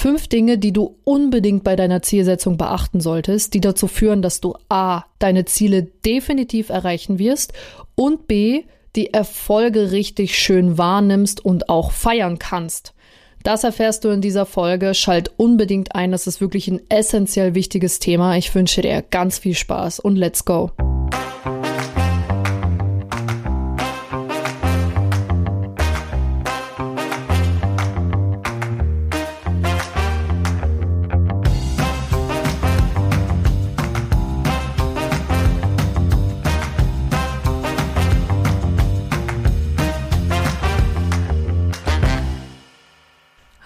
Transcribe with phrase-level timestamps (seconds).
[0.00, 4.54] Fünf Dinge, die du unbedingt bei deiner Zielsetzung beachten solltest, die dazu führen, dass du
[4.70, 7.52] A, deine Ziele definitiv erreichen wirst
[7.96, 8.62] und B,
[8.96, 12.94] die Erfolge richtig schön wahrnimmst und auch feiern kannst.
[13.42, 14.94] Das erfährst du in dieser Folge.
[14.94, 18.38] Schalt unbedingt ein, das ist wirklich ein essentiell wichtiges Thema.
[18.38, 20.70] Ich wünsche dir ganz viel Spaß und let's go.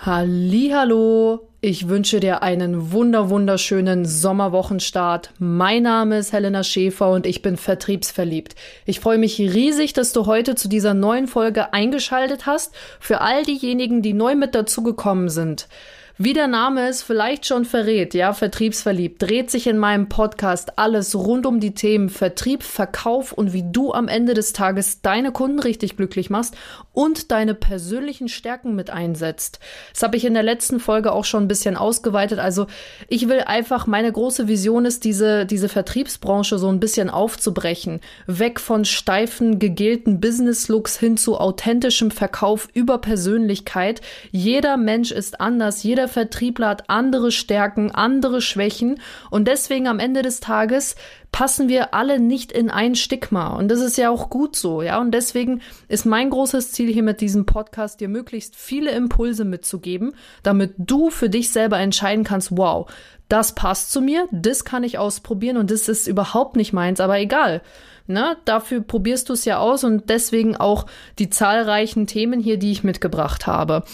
[0.06, 5.30] Hallo, ich wünsche dir einen wunder wunderschönen Sommerwochenstart.
[5.38, 8.54] Mein Name ist Helena Schäfer und ich bin vertriebsverliebt.
[8.84, 12.74] Ich freue mich riesig, dass du heute zu dieser neuen Folge eingeschaltet hast.
[13.00, 15.68] Für all diejenigen, die neu mit dazugekommen sind.
[16.16, 21.16] Wie der Name es vielleicht schon verrät, ja, Vertriebsverliebt, dreht sich in meinem Podcast alles
[21.16, 25.58] rund um die Themen Vertrieb, Verkauf und wie du am Ende des Tages deine Kunden
[25.58, 26.54] richtig glücklich machst
[26.92, 29.58] und deine persönlichen Stärken mit einsetzt.
[29.92, 32.38] Das habe ich in der letzten Folge auch schon ein bisschen ausgeweitet.
[32.38, 32.68] Also
[33.08, 37.98] ich will einfach, meine große Vision ist, diese, diese Vertriebsbranche so ein bisschen aufzubrechen.
[38.28, 44.00] Weg von steifen, gegelten Business-Looks hin zu authentischem Verkauf über Persönlichkeit.
[44.30, 49.98] Jeder Mensch ist anders, jeder jeder Vertriebler hat andere Stärken, andere Schwächen und deswegen am
[49.98, 50.96] Ende des Tages
[51.32, 55.00] passen wir alle nicht in ein Stigma und das ist ja auch gut so, ja
[55.00, 60.12] und deswegen ist mein großes Ziel hier mit diesem Podcast dir möglichst viele Impulse mitzugeben,
[60.42, 62.86] damit du für dich selber entscheiden kannst, wow,
[63.30, 67.18] das passt zu mir, das kann ich ausprobieren und das ist überhaupt nicht meins, aber
[67.18, 67.62] egal.
[68.06, 70.84] Ne, dafür probierst du es ja aus und deswegen auch
[71.18, 73.84] die zahlreichen Themen hier, die ich mitgebracht habe.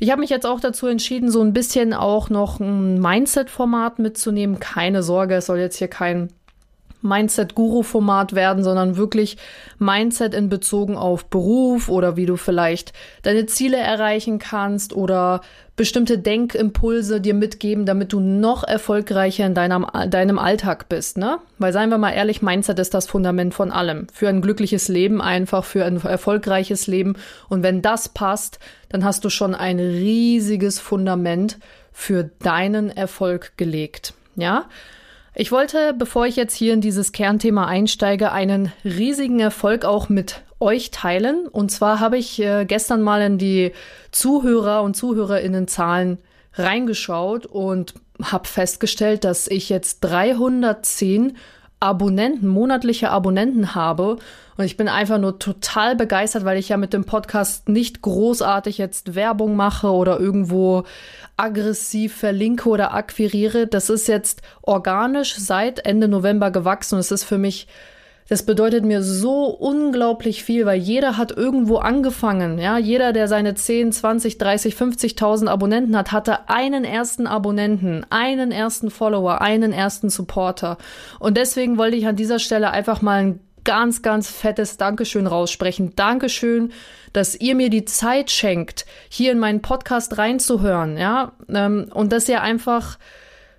[0.00, 4.60] Ich habe mich jetzt auch dazu entschieden, so ein bisschen auch noch ein Mindset-Format mitzunehmen.
[4.60, 6.28] Keine Sorge, es soll jetzt hier kein
[7.02, 9.36] Mindset-Guru-Format werden, sondern wirklich
[9.78, 15.40] Mindset in bezogen auf Beruf oder wie du vielleicht deine Ziele erreichen kannst oder
[15.76, 21.38] bestimmte Denkimpulse dir mitgeben, damit du noch erfolgreicher in deinem, deinem Alltag bist, ne?
[21.58, 24.08] Weil seien wir mal ehrlich, Mindset ist das Fundament von allem.
[24.12, 27.14] Für ein glückliches Leben einfach, für ein erfolgreiches Leben.
[27.48, 28.58] Und wenn das passt,
[28.88, 31.58] dann hast du schon ein riesiges Fundament
[31.92, 34.66] für deinen Erfolg gelegt, ja?
[35.40, 40.42] Ich wollte, bevor ich jetzt hier in dieses Kernthema einsteige, einen riesigen Erfolg auch mit
[40.58, 41.46] euch teilen.
[41.46, 43.70] Und zwar habe ich äh, gestern mal in die
[44.10, 46.18] Zuhörer und Zuhörerinnenzahlen
[46.54, 51.36] reingeschaut und habe festgestellt, dass ich jetzt 310
[51.80, 54.18] Abonnenten, monatliche Abonnenten habe.
[54.56, 58.78] Und ich bin einfach nur total begeistert, weil ich ja mit dem Podcast nicht großartig
[58.78, 60.84] jetzt Werbung mache oder irgendwo
[61.36, 63.68] aggressiv verlinke oder akquiriere.
[63.68, 67.68] Das ist jetzt organisch seit Ende November gewachsen und es ist für mich
[68.28, 72.58] das bedeutet mir so unglaublich viel, weil jeder hat irgendwo angefangen.
[72.58, 78.52] Ja, jeder, der seine 10, 20, 30, 50.000 Abonnenten hat, hatte einen ersten Abonnenten, einen
[78.52, 80.76] ersten Follower, einen ersten Supporter.
[81.18, 85.94] Und deswegen wollte ich an dieser Stelle einfach mal ein ganz, ganz fettes Dankeschön raussprechen.
[85.96, 86.72] Dankeschön,
[87.14, 92.28] dass ihr mir die Zeit schenkt, hier in meinen Podcast reinzuhören, ja, ähm, und dass
[92.28, 92.98] ihr einfach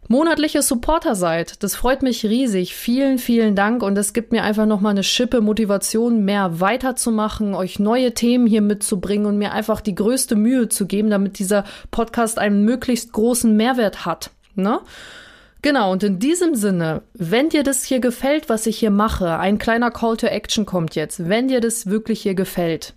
[0.10, 1.64] monatliche Supporter seid.
[1.64, 2.76] Das freut mich riesig.
[2.76, 7.80] Vielen, vielen Dank und es gibt mir einfach nochmal eine Schippe Motivation, mehr weiterzumachen, euch
[7.80, 12.40] neue Themen hier mitzubringen und mir einfach die größte Mühe zu geben, damit dieser Podcast
[12.40, 14.32] einen möglichst großen Mehrwert hat.
[14.56, 14.80] Ne?
[15.62, 19.60] Genau, und in diesem Sinne, wenn dir das hier gefällt, was ich hier mache, ein
[19.60, 22.96] kleiner Call to Action kommt jetzt, wenn dir das wirklich hier gefällt,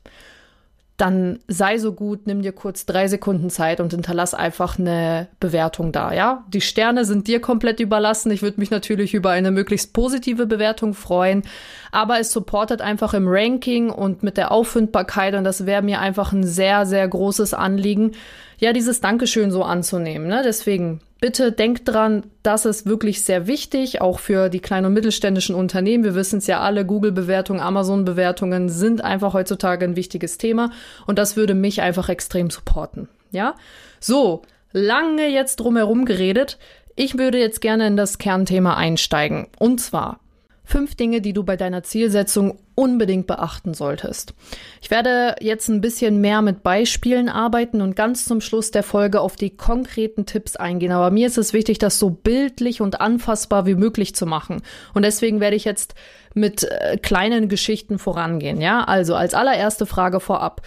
[0.97, 5.91] dann sei so gut, nimm dir kurz drei Sekunden Zeit und hinterlass einfach eine Bewertung
[5.91, 6.45] da, ja?
[6.49, 8.31] Die Sterne sind dir komplett überlassen.
[8.31, 11.43] Ich würde mich natürlich über eine möglichst positive Bewertung freuen,
[11.91, 16.33] aber es supportet einfach im Ranking und mit der Auffindbarkeit und das wäre mir einfach
[16.33, 18.13] ein sehr, sehr großes Anliegen,
[18.59, 20.43] ja, dieses Dankeschön so anzunehmen, ne?
[20.45, 25.55] Deswegen Bitte denkt dran, das ist wirklich sehr wichtig, auch für die kleinen und mittelständischen
[25.55, 26.03] Unternehmen.
[26.03, 30.73] Wir wissen es ja alle, Google-Bewertungen, Amazon-Bewertungen sind einfach heutzutage ein wichtiges Thema
[31.07, 33.09] und das würde mich einfach extrem supporten.
[33.31, 33.55] Ja?
[34.01, 34.43] So,
[34.73, 36.59] lange jetzt drumherum geredet.
[36.97, 39.47] Ich würde jetzt gerne in das Kernthema einsteigen.
[39.61, 40.19] Und zwar,
[40.73, 44.33] Fünf Dinge, die du bei deiner Zielsetzung unbedingt beachten solltest.
[44.81, 49.21] Ich werde jetzt ein bisschen mehr mit Beispielen arbeiten und ganz zum Schluss der Folge
[49.21, 50.93] auf die konkreten Tipps eingehen.
[50.93, 54.63] Aber mir ist es wichtig, das so bildlich und anfassbar wie möglich zu machen.
[54.95, 55.95] Und deswegen werde ich jetzt
[56.33, 58.59] mit äh, kleinen Geschichten vorangehen.
[58.59, 60.63] Ja, also als allererste Frage vorab.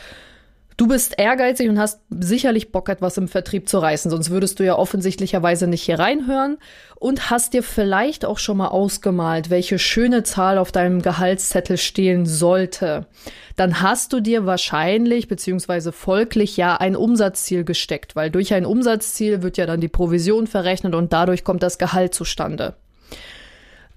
[0.78, 4.66] Du bist ehrgeizig und hast sicherlich Bock, etwas im Vertrieb zu reißen, sonst würdest du
[4.66, 6.58] ja offensichtlicherweise nicht hier reinhören
[6.96, 12.26] und hast dir vielleicht auch schon mal ausgemalt, welche schöne Zahl auf deinem Gehaltszettel stehen
[12.26, 13.08] sollte.
[13.56, 19.44] Dann hast du dir wahrscheinlich beziehungsweise folglich ja ein Umsatzziel gesteckt, weil durch ein Umsatzziel
[19.44, 22.76] wird ja dann die Provision verrechnet und dadurch kommt das Gehalt zustande.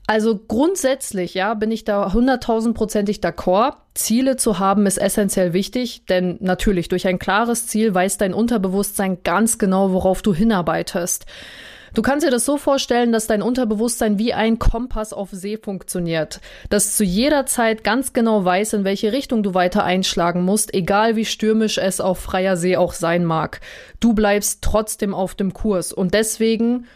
[0.09, 3.75] Also grundsätzlich, ja, bin ich da hunderttausendprozentig d'accord.
[3.93, 9.19] Ziele zu haben ist essentiell wichtig, denn natürlich durch ein klares Ziel weiß dein Unterbewusstsein
[9.23, 11.27] ganz genau, worauf du hinarbeitest.
[11.93, 16.41] Du kannst dir das so vorstellen, dass dein Unterbewusstsein wie ein Kompass auf See funktioniert,
[16.71, 21.17] das zu jeder Zeit ganz genau weiß, in welche Richtung du weiter einschlagen musst, egal
[21.17, 23.61] wie stürmisch es auf freier See auch sein mag.
[24.01, 26.87] Du bleibst trotzdem auf dem Kurs und deswegen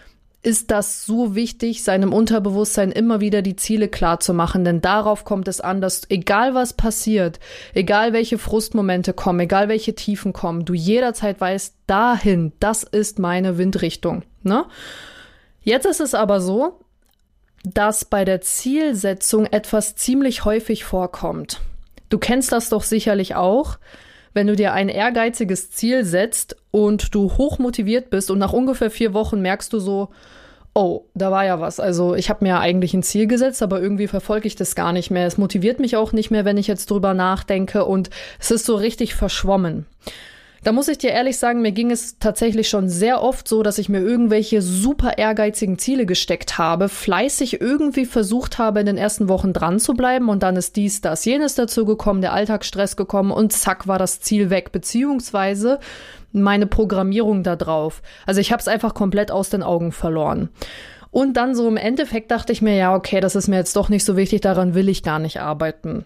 [0.43, 5.25] ist das so wichtig, seinem Unterbewusstsein immer wieder die Ziele klar zu machen, denn darauf
[5.25, 7.39] kommt es an, dass egal was passiert,
[7.75, 13.57] egal welche Frustmomente kommen, egal welche Tiefen kommen, du jederzeit weißt, dahin, das ist meine
[13.57, 14.25] Windrichtung.
[14.43, 14.65] Ne?
[15.63, 16.81] Jetzt ist es aber so,
[17.63, 21.61] dass bei der Zielsetzung etwas ziemlich häufig vorkommt.
[22.09, 23.79] Du kennst das doch sicherlich auch
[24.35, 28.91] wenn du dir ein ehrgeiziges Ziel setzt und du hoch motiviert bist und nach ungefähr
[28.91, 30.09] vier Wochen merkst du so,
[30.75, 31.81] oh, da war ja was.
[31.81, 35.11] Also ich habe mir eigentlich ein Ziel gesetzt, aber irgendwie verfolge ich das gar nicht
[35.11, 35.27] mehr.
[35.27, 38.77] Es motiviert mich auch nicht mehr, wenn ich jetzt drüber nachdenke und es ist so
[38.77, 39.87] richtig verschwommen.
[40.65, 43.79] Da muss ich dir ehrlich sagen, mir ging es tatsächlich schon sehr oft so, dass
[43.79, 49.29] ich mir irgendwelche super ehrgeizigen Ziele gesteckt habe, fleißig irgendwie versucht habe, in den ersten
[49.29, 53.33] Wochen dran zu bleiben und dann ist dies, das, jenes dazu gekommen, der Alltagsstress gekommen
[53.33, 55.81] und zack war das Ziel weg, beziehungsweise
[56.31, 58.01] meine Programmierung da drauf.
[58.25, 60.49] Also ich habe es einfach komplett aus den Augen verloren.
[61.11, 63.89] Und dann so im Endeffekt dachte ich mir, ja, okay, das ist mir jetzt doch
[63.89, 66.05] nicht so wichtig, daran will ich gar nicht arbeiten.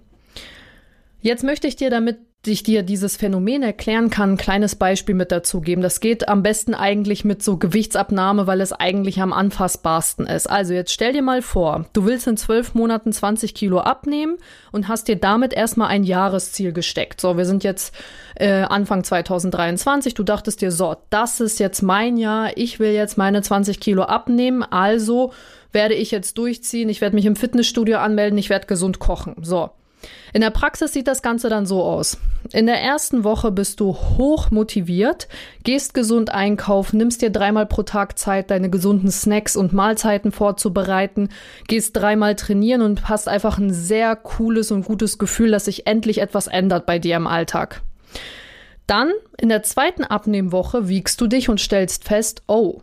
[1.20, 5.32] Jetzt möchte ich dir damit ich dir dieses Phänomen erklären kann, ein kleines Beispiel mit
[5.32, 5.82] dazu geben.
[5.82, 10.48] Das geht am besten eigentlich mit so Gewichtsabnahme, weil es eigentlich am anfassbarsten ist.
[10.48, 14.37] Also jetzt stell dir mal vor, du willst in zwölf Monaten 20 Kilo abnehmen
[14.72, 17.20] und hast dir damit erstmal ein Jahresziel gesteckt.
[17.20, 17.94] So, wir sind jetzt
[18.37, 20.14] äh, Anfang 2023.
[20.14, 22.56] Du dachtest dir, so, das ist jetzt mein Jahr.
[22.56, 24.62] Ich will jetzt meine 20 Kilo abnehmen.
[24.62, 25.32] Also
[25.72, 26.88] werde ich jetzt durchziehen.
[26.88, 28.38] Ich werde mich im Fitnessstudio anmelden.
[28.38, 29.37] Ich werde gesund kochen.
[29.43, 29.70] So.
[30.32, 32.19] In der Praxis sieht das Ganze dann so aus.
[32.53, 35.29] In der ersten Woche bist du hoch motiviert,
[35.64, 41.31] gehst gesund einkaufen, nimmst dir dreimal pro Tag Zeit, deine gesunden Snacks und Mahlzeiten vorzubereiten,
[41.67, 46.20] gehst dreimal trainieren und hast einfach ein sehr cooles und gutes Gefühl, dass sich endlich
[46.20, 47.82] etwas ändert bei dir im Alltag.
[48.87, 52.81] Dann in der zweiten Abnehmwoche wiegst du dich und stellst fest, oh,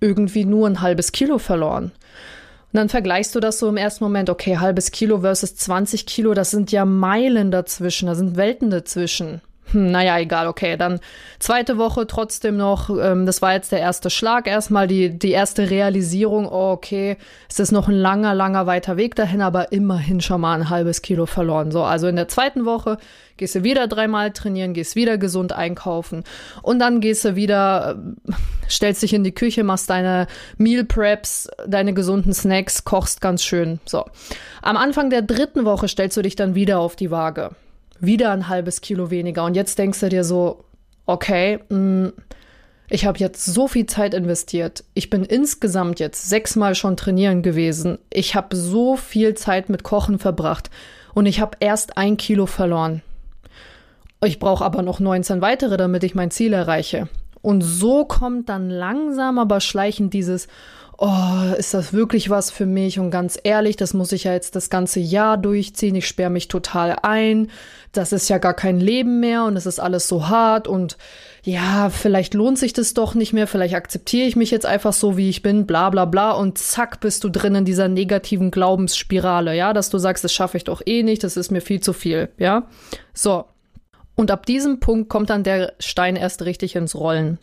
[0.00, 1.92] irgendwie nur ein halbes Kilo verloren.
[2.72, 6.34] Und dann vergleichst du das so im ersten Moment, okay, halbes Kilo versus 20 Kilo,
[6.34, 9.40] das sind ja Meilen dazwischen, da sind Welten dazwischen.
[9.72, 10.76] Hm, naja, egal, okay.
[10.76, 11.00] Dann
[11.38, 15.70] zweite Woche trotzdem noch, ähm, das war jetzt der erste Schlag, erstmal die, die erste
[15.70, 17.16] Realisierung, oh, okay,
[17.48, 21.02] es ist noch ein langer, langer weiter Weg dahin, aber immerhin schon mal ein halbes
[21.02, 21.70] Kilo verloren.
[21.70, 22.98] So, also in der zweiten Woche
[23.36, 26.24] gehst du wieder dreimal trainieren, gehst wieder gesund einkaufen
[26.62, 27.96] und dann gehst du wieder,
[28.28, 28.32] äh,
[28.68, 30.26] stellst dich in die Küche, machst deine
[30.58, 33.78] Meal Preps, deine gesunden Snacks, kochst ganz schön.
[33.86, 34.04] So.
[34.62, 37.50] Am Anfang der dritten Woche stellst du dich dann wieder auf die Waage.
[38.00, 39.44] Wieder ein halbes Kilo weniger.
[39.44, 40.64] Und jetzt denkst du dir so,
[41.06, 42.08] okay, mm,
[42.88, 44.84] ich habe jetzt so viel Zeit investiert.
[44.94, 47.98] Ich bin insgesamt jetzt sechsmal schon trainieren gewesen.
[48.10, 50.70] Ich habe so viel Zeit mit Kochen verbracht
[51.14, 53.02] und ich habe erst ein Kilo verloren.
[54.24, 57.08] Ich brauche aber noch 19 weitere, damit ich mein Ziel erreiche.
[57.42, 60.48] Und so kommt dann langsam aber schleichend dieses,
[61.00, 62.98] oh, ist das wirklich was für mich?
[62.98, 65.94] Und ganz ehrlich, das muss ich ja jetzt das ganze Jahr durchziehen.
[65.94, 67.50] Ich sperre mich total ein.
[67.92, 70.98] Das ist ja gar kein Leben mehr und es ist alles so hart und
[71.42, 73.46] ja, vielleicht lohnt sich das doch nicht mehr.
[73.46, 76.32] Vielleicht akzeptiere ich mich jetzt einfach so, wie ich bin, bla, bla, bla.
[76.32, 80.58] Und zack, bist du drin in dieser negativen Glaubensspirale, ja, dass du sagst, das schaffe
[80.58, 82.66] ich doch eh nicht, das ist mir viel zu viel, ja.
[83.14, 83.46] So.
[84.16, 87.38] Und ab diesem Punkt kommt dann der Stein erst richtig ins Rollen.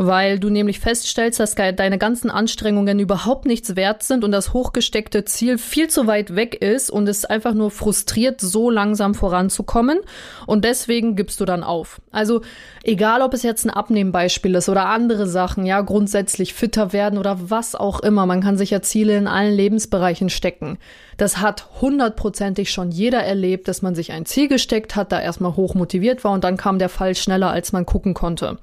[0.00, 5.24] Weil du nämlich feststellst, dass deine ganzen Anstrengungen überhaupt nichts wert sind und das hochgesteckte
[5.24, 9.98] Ziel viel zu weit weg ist und es einfach nur frustriert, so langsam voranzukommen.
[10.46, 12.00] Und deswegen gibst du dann auf.
[12.12, 12.42] Also
[12.84, 17.50] egal, ob es jetzt ein Abnehmbeispiel ist oder andere Sachen, ja, grundsätzlich fitter werden oder
[17.50, 18.24] was auch immer.
[18.24, 20.78] Man kann sich ja Ziele in allen Lebensbereichen stecken.
[21.16, 25.56] Das hat hundertprozentig schon jeder erlebt, dass man sich ein Ziel gesteckt hat, da erstmal
[25.56, 28.58] hoch motiviert war und dann kam der Fall schneller, als man gucken konnte.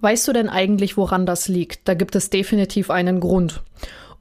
[0.00, 1.88] Weißt du denn eigentlich, woran das liegt?
[1.88, 3.62] Da gibt es definitiv einen Grund.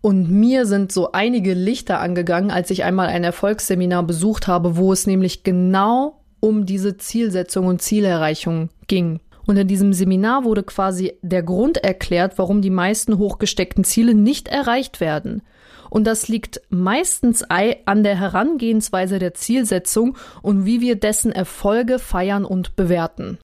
[0.02, 4.94] Und mir sind so einige Lichter angegangen, als ich einmal ein Erfolgsseminar besucht habe, wo
[4.94, 9.20] es nämlich genau um diese Zielsetzung und Zielerreichung ging.
[9.46, 14.50] Und in diesem Seminar wurde quasi der Grund erklärt, warum die meisten hochgesteckten Ziele nicht
[14.50, 15.42] erreicht werden.
[15.90, 22.44] Und das liegt meistens an der Herangehensweise der Zielsetzung und wie wir dessen Erfolge feiern
[22.44, 23.38] und bewerten.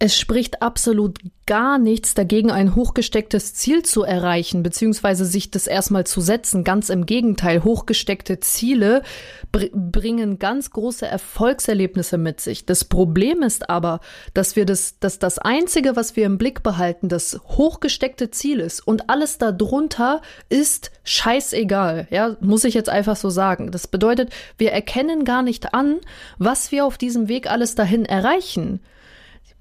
[0.00, 6.06] Es spricht absolut gar nichts dagegen, ein hochgestecktes Ziel zu erreichen, beziehungsweise sich das erstmal
[6.06, 6.62] zu setzen.
[6.62, 9.02] Ganz im Gegenteil, hochgesteckte Ziele
[9.50, 12.64] br bringen ganz große Erfolgserlebnisse mit sich.
[12.64, 13.98] Das Problem ist aber,
[14.34, 18.86] dass wir das, dass das einzige, was wir im Blick behalten, das hochgesteckte Ziel ist
[18.86, 22.06] und alles darunter ist scheißegal.
[22.10, 23.72] Ja, muss ich jetzt einfach so sagen.
[23.72, 25.96] Das bedeutet, wir erkennen gar nicht an,
[26.38, 28.80] was wir auf diesem Weg alles dahin erreichen.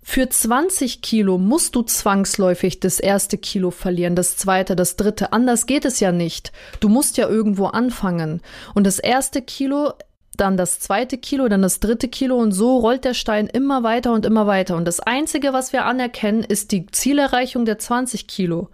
[0.09, 5.33] Für 20 Kilo musst du zwangsläufig das erste Kilo verlieren, das zweite, das dritte.
[5.33, 6.53] Anders geht es ja nicht.
[6.79, 8.41] Du musst ja irgendwo anfangen.
[8.73, 9.91] Und das erste Kilo,
[10.37, 14.13] dann das zweite Kilo, dann das dritte Kilo und so rollt der Stein immer weiter
[14.13, 14.77] und immer weiter.
[14.77, 18.69] Und das Einzige, was wir anerkennen, ist die Zielerreichung der 20 Kilo.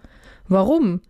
[0.47, 1.01] Warum?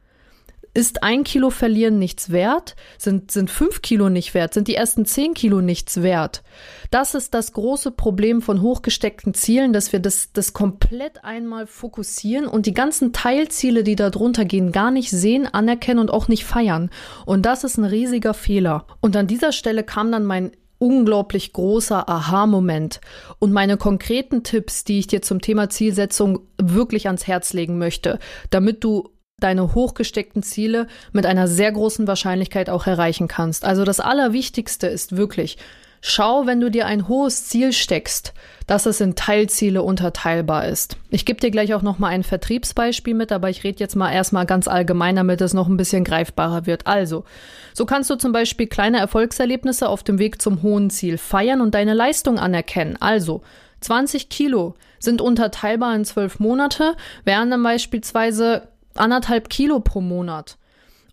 [0.75, 2.75] Ist ein Kilo verlieren nichts wert?
[2.97, 4.55] Sind, sind fünf Kilo nicht wert?
[4.55, 6.41] Sind die ersten zehn Kilo nichts wert?
[6.89, 12.47] Das ist das große Problem von hochgesteckten Zielen, dass wir das, das komplett einmal fokussieren
[12.47, 16.43] und die ganzen Teilziele, die da drunter gehen, gar nicht sehen, anerkennen und auch nicht
[16.43, 16.89] feiern.
[17.27, 18.87] Und das ist ein riesiger Fehler.
[18.99, 22.99] Und an dieser Stelle kam dann mein unglaublich großer Aha-Moment
[23.39, 28.19] und meine konkreten Tipps, die ich dir zum Thema Zielsetzung wirklich ans Herz legen möchte,
[28.49, 29.09] damit du
[29.39, 33.65] deine hochgesteckten Ziele mit einer sehr großen Wahrscheinlichkeit auch erreichen kannst.
[33.65, 35.57] Also das Allerwichtigste ist wirklich,
[36.01, 38.33] schau, wenn du dir ein hohes Ziel steckst,
[38.67, 40.97] dass es in Teilziele unterteilbar ist.
[41.09, 44.11] Ich gebe dir gleich auch noch mal ein Vertriebsbeispiel mit, aber ich rede jetzt mal
[44.11, 46.87] erstmal ganz allgemein, damit es noch ein bisschen greifbarer wird.
[46.87, 47.25] Also,
[47.73, 51.73] so kannst du zum Beispiel kleine Erfolgserlebnisse auf dem Weg zum hohen Ziel feiern und
[51.73, 52.97] deine Leistung anerkennen.
[52.99, 53.41] Also,
[53.81, 60.57] 20 Kilo sind unterteilbar in zwölf Monate, wären dann beispielsweise anderthalb Kilo pro Monat.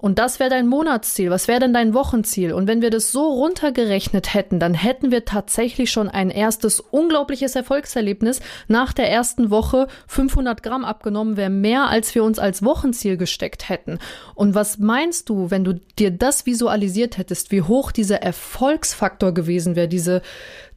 [0.00, 1.30] Und das wäre dein Monatsziel.
[1.30, 2.54] Was wäre denn dein Wochenziel?
[2.54, 7.54] Und wenn wir das so runtergerechnet hätten, dann hätten wir tatsächlich schon ein erstes unglaubliches
[7.54, 8.40] Erfolgserlebnis.
[8.66, 13.68] Nach der ersten Woche 500 Gramm abgenommen wäre mehr, als wir uns als Wochenziel gesteckt
[13.68, 13.98] hätten.
[14.34, 19.76] Und was meinst du, wenn du dir das visualisiert hättest, wie hoch dieser Erfolgsfaktor gewesen
[19.76, 20.22] wäre, diese,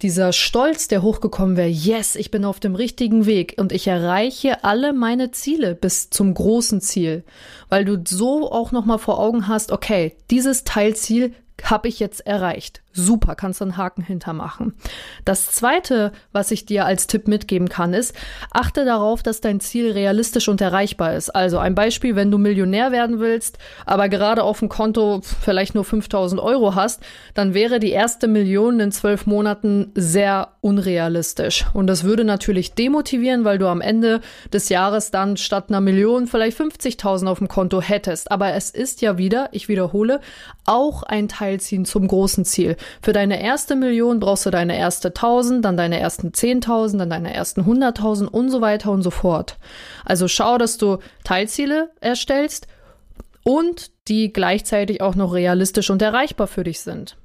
[0.01, 4.65] dieser Stolz, der hochgekommen wäre, yes, ich bin auf dem richtigen Weg und ich erreiche
[4.65, 7.24] alle meine Ziele bis zum großen Ziel,
[7.70, 12.25] weil du so auch noch mal vor Augen hast, okay, dieses Teilziel habe ich jetzt
[12.25, 12.82] erreicht.
[12.95, 14.75] Super, kannst du einen Haken hintermachen.
[15.25, 18.15] Das zweite, was ich dir als Tipp mitgeben kann, ist,
[18.51, 21.31] achte darauf, dass dein Ziel realistisch und erreichbar ist.
[21.31, 23.57] Also ein Beispiel, wenn du Millionär werden willst,
[23.88, 27.01] aber gerade auf dem Konto vielleicht nur 5000 Euro hast,
[27.33, 31.65] dann wäre die erste Million in zwölf Monaten sehr unrealistisch.
[31.73, 34.21] Und das würde natürlich demotivieren, weil du am Ende
[34.53, 38.31] des Jahres dann statt einer Million vielleicht 50.000 auf dem Konto hättest.
[38.31, 40.21] Aber es ist ja wieder, ich wiederhole,
[40.65, 42.77] auch ein Teilziehen zum großen Ziel.
[43.01, 47.33] Für deine erste Million brauchst du deine erste 1000, dann deine ersten 10.000, dann deine
[47.33, 49.57] ersten 100.000 und so weiter und so fort.
[50.05, 52.67] Also schau, dass du Teilziele erstellst
[53.43, 57.17] und die gleichzeitig auch noch realistisch und erreichbar für dich sind.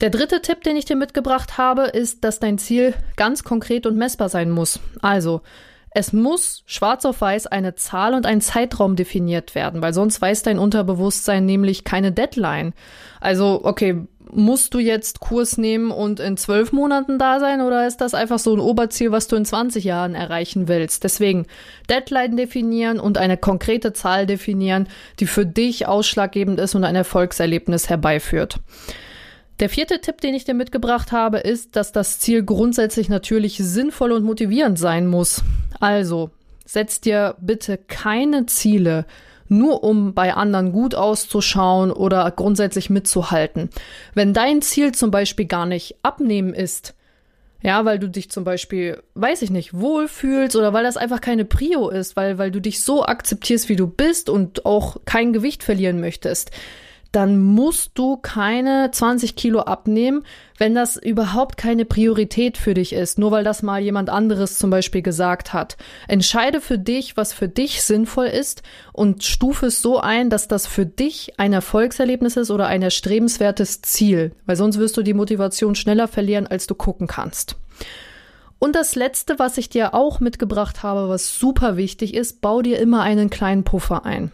[0.00, 3.96] Der dritte Tipp, den ich dir mitgebracht habe, ist, dass dein Ziel ganz konkret und
[3.96, 4.78] messbar sein muss.
[5.02, 5.42] Also,
[5.90, 10.42] es muss schwarz auf weiß eine Zahl und ein Zeitraum definiert werden, weil sonst weiß
[10.44, 12.74] dein Unterbewusstsein nämlich keine Deadline.
[13.20, 18.00] Also, okay, musst du jetzt Kurs nehmen und in zwölf Monaten da sein oder ist
[18.00, 21.04] das einfach so ein Oberziel, was du in 20 Jahren erreichen willst?
[21.04, 21.46] Deswegen
[21.88, 24.88] Deadline definieren und eine konkrete Zahl definieren,
[25.20, 28.60] die für dich ausschlaggebend ist und ein Erfolgserlebnis herbeiführt.
[29.60, 34.12] Der vierte Tipp, den ich dir mitgebracht habe, ist, dass das Ziel grundsätzlich natürlich sinnvoll
[34.12, 35.42] und motivierend sein muss.
[35.80, 36.30] Also,
[36.64, 39.04] setz dir bitte keine Ziele,
[39.48, 43.70] nur um bei anderen gut auszuschauen oder grundsätzlich mitzuhalten.
[44.14, 46.94] Wenn dein Ziel zum Beispiel gar nicht abnehmen ist,
[47.60, 51.44] ja, weil du dich zum Beispiel, weiß ich nicht, wohlfühlst oder weil das einfach keine
[51.44, 55.64] Prio ist, weil, weil du dich so akzeptierst, wie du bist und auch kein Gewicht
[55.64, 56.52] verlieren möchtest,
[57.12, 60.24] dann musst du keine 20 Kilo abnehmen,
[60.58, 64.70] wenn das überhaupt keine Priorität für dich ist, nur weil das mal jemand anderes zum
[64.70, 65.76] Beispiel gesagt hat.
[66.06, 68.62] Entscheide für dich, was für dich sinnvoll ist
[68.92, 73.82] und stufe es so ein, dass das für dich ein Erfolgserlebnis ist oder ein erstrebenswertes
[73.82, 77.56] Ziel, weil sonst wirst du die Motivation schneller verlieren, als du gucken kannst.
[78.58, 82.80] Und das letzte, was ich dir auch mitgebracht habe, was super wichtig ist, bau dir
[82.80, 84.32] immer einen kleinen Puffer ein.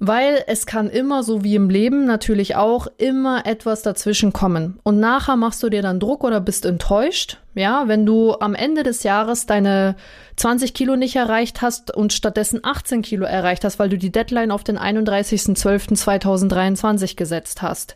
[0.00, 4.80] Weil es kann immer, so wie im Leben natürlich auch, immer etwas dazwischen kommen.
[4.82, 7.38] Und nachher machst du dir dann Druck oder bist enttäuscht.
[7.54, 9.94] Ja, wenn du am Ende des Jahres deine
[10.36, 14.50] 20 Kilo nicht erreicht hast und stattdessen 18 Kilo erreicht hast, weil du die Deadline
[14.50, 17.94] auf den 31.12.2023 gesetzt hast.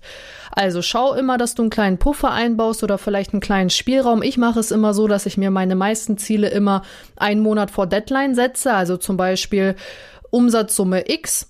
[0.53, 4.23] Also schau immer, dass du einen kleinen Puffer einbaust oder vielleicht einen kleinen Spielraum.
[4.23, 6.83] Ich mache es immer so, dass ich mir meine meisten Ziele immer
[7.17, 8.73] einen Monat vor Deadline setze.
[8.73, 9.75] Also zum Beispiel
[10.31, 11.49] Umsatzsumme X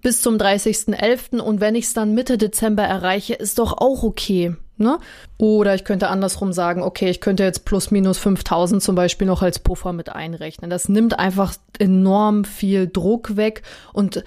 [0.00, 1.40] bis zum 30.11.
[1.40, 4.56] und wenn ich es dann Mitte Dezember erreiche, ist doch auch okay.
[4.78, 4.98] Ne?
[5.36, 9.42] Oder ich könnte andersrum sagen, okay, ich könnte jetzt plus minus 5000 zum Beispiel noch
[9.42, 10.70] als Puffer mit einrechnen.
[10.70, 13.62] Das nimmt einfach enorm viel Druck weg
[13.92, 14.24] und,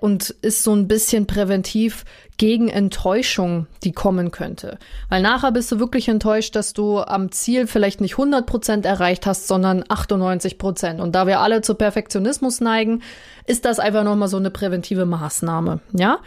[0.00, 2.04] und ist so ein bisschen präventiv
[2.36, 4.78] gegen Enttäuschung, die kommen könnte.
[5.08, 9.26] Weil nachher bist du wirklich enttäuscht, dass du am Ziel vielleicht nicht 100 Prozent erreicht
[9.26, 11.00] hast, sondern 98 Prozent.
[11.00, 13.02] Und da wir alle zu Perfektionismus neigen,
[13.46, 15.80] ist das einfach nochmal so eine präventive Maßnahme.
[15.92, 16.20] Ja?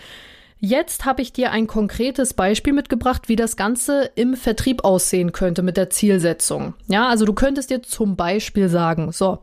[0.65, 5.61] Jetzt habe ich dir ein konkretes Beispiel mitgebracht, wie das Ganze im Vertrieb aussehen könnte
[5.61, 6.73] mit der Zielsetzung.
[6.87, 9.39] Ja, also du könntest dir zum Beispiel sagen, so,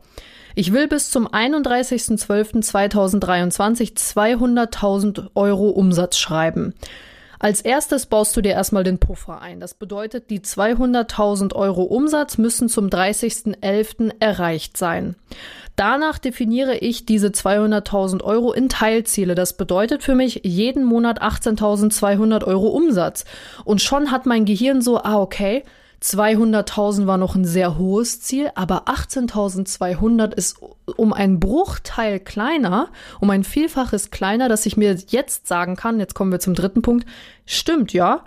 [0.55, 6.73] ich will bis zum 31.12.2023 200.000 Euro Umsatz schreiben.
[7.43, 9.59] Als erstes baust du dir erstmal den Puffer ein.
[9.59, 14.11] Das bedeutet, die 200.000 Euro Umsatz müssen zum 30.11.
[14.19, 15.15] erreicht sein.
[15.75, 19.33] Danach definiere ich diese 200.000 Euro in Teilziele.
[19.33, 23.25] Das bedeutet für mich jeden Monat 18.200 Euro Umsatz.
[23.65, 25.63] Und schon hat mein Gehirn so, ah, okay,
[26.01, 30.59] 200.000 war noch ein sehr hohes Ziel, aber 18.200 ist
[30.97, 32.89] um einen Bruchteil kleiner,
[33.19, 36.81] um ein Vielfaches kleiner, dass ich mir jetzt sagen kann, jetzt kommen wir zum dritten
[36.81, 37.07] Punkt,
[37.45, 38.23] stimmt, ja,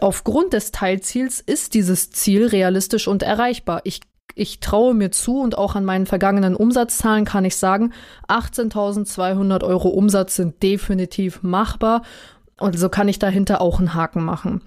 [0.00, 3.80] aufgrund des Teilziels ist dieses Ziel realistisch und erreichbar.
[3.84, 4.00] Ich
[4.34, 7.92] ich traue mir zu und auch an meinen vergangenen Umsatzzahlen kann ich sagen,
[8.28, 12.02] 18.200 Euro Umsatz sind definitiv machbar
[12.60, 14.62] und so kann ich dahinter auch einen Haken machen.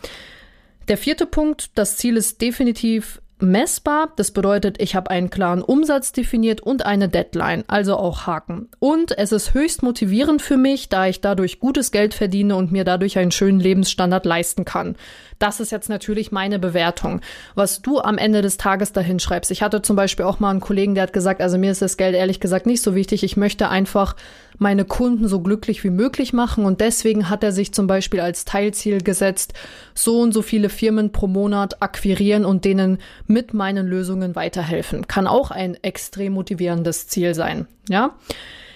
[0.88, 4.12] Der vierte Punkt, das Ziel ist definitiv messbar.
[4.16, 8.70] Das bedeutet, ich habe einen klaren Umsatz definiert und eine Deadline, also auch Haken.
[8.80, 12.84] Und es ist höchst motivierend für mich, da ich dadurch gutes Geld verdiene und mir
[12.84, 14.96] dadurch einen schönen Lebensstandard leisten kann.
[15.40, 17.22] Das ist jetzt natürlich meine Bewertung,
[17.56, 19.50] was du am Ende des Tages dahin schreibst.
[19.50, 21.98] Ich hatte zum Beispiel auch mal einen Kollegen, der hat gesagt, also mir ist das
[21.98, 23.24] Geld ehrlich gesagt nicht so wichtig.
[23.24, 24.16] Ich möchte einfach
[24.62, 28.46] meine Kunden so glücklich wie möglich machen und deswegen hat er sich zum Beispiel als
[28.46, 29.54] Teilziel gesetzt,
[29.96, 35.08] so und so viele Firmen pro Monat akquirieren und denen mit meinen Lösungen weiterhelfen.
[35.08, 38.16] Kann auch ein extrem motivierendes Ziel sein, ja?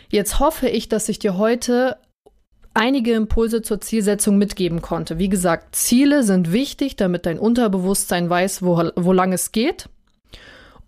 [0.10, 1.98] Jetzt hoffe ich, dass ich dir heute
[2.74, 5.19] einige Impulse zur Zielsetzung mitgeben konnte.
[5.19, 9.88] Wie gesagt, Ziele sind wichtig, damit dein Unterbewusstsein weiß, wo, wo lang es geht.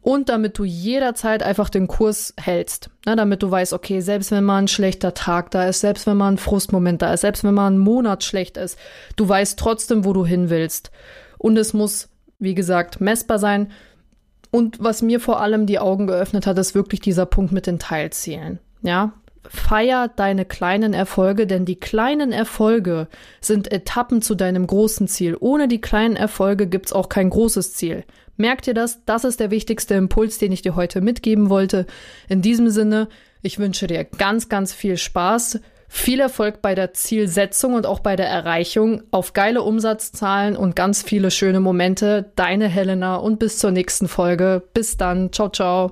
[0.08, 2.89] Und damit du jederzeit einfach den Kurs hältst.
[3.06, 6.15] Na, damit du weißt, okay, selbst wenn mal ein schlechter Tag da ist, selbst wenn
[6.15, 8.80] mal ein Frustmoment da ist, selbst wenn mal ein Monat schlecht ist,
[9.17, 10.91] du weißt trotzdem, wo du hin willst.
[11.38, 12.08] Und es muss,
[12.39, 13.70] wie gesagt, messbar sein.
[14.50, 17.78] Und was mir vor allem die Augen geöffnet hat, ist wirklich dieser Punkt mit den
[17.78, 18.60] Teilzielen.
[18.84, 19.12] Ja,
[19.50, 23.10] Feier deine kleinen Erfolge, denn die kleinen Erfolge
[23.41, 25.36] sind Etappen zu deinem großen Ziel.
[25.38, 28.06] Ohne die kleinen Erfolge gibt's auch kein großes Ziel.
[28.38, 29.04] Merkt ihr das?
[29.06, 31.86] Das ist der wichtigste Impuls, den ich dir heute mitgeben wollte.
[32.30, 33.10] In diesem Sinne,
[33.41, 38.15] ich wünsche dir ganz, ganz viel Spaß, viel Erfolg bei der Zielsetzung und auch bei
[38.15, 42.32] der Erreichung, auf geile Umsatzzahlen und ganz viele schöne Momente.
[42.36, 44.63] Deine Helena und bis zur nächsten Folge.
[44.73, 45.32] Bis dann.
[45.32, 45.89] Ciao, ciao.